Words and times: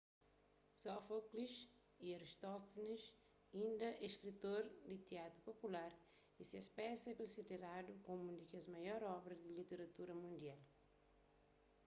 sófoklis 0.83 1.51
y 2.05 2.07
aristófanis 2.15 3.03
inda 3.65 3.89
é 4.05 4.07
skritor 4.15 4.63
di 4.89 4.95
tiatru 5.07 5.39
popular 5.49 5.91
y 6.41 6.43
ses 6.51 6.67
pesas 6.77 7.09
é 7.11 7.19
konsideradu 7.21 7.91
komu 8.07 8.23
un 8.31 8.35
di 8.39 8.45
kes 8.51 8.67
maior 8.75 9.01
obra 9.17 9.35
di 9.43 9.49
literatura 9.59 10.13
mundial 10.23 10.59